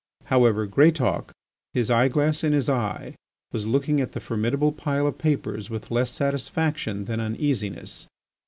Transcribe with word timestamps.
However, 0.25 0.65
Greatauk, 0.65 1.31
his 1.75 1.91
eye 1.91 2.07
glass 2.07 2.43
in 2.43 2.53
his 2.53 2.67
eye, 2.67 3.13
was 3.51 3.67
looking 3.67 4.01
at 4.01 4.13
the 4.13 4.19
formidable 4.19 4.71
pile 4.71 5.05
of 5.05 5.19
papers 5.19 5.69
with 5.69 5.91
less 5.91 6.09
satisfaction 6.11 7.05
than 7.05 7.19
uneasiness. 7.19 8.07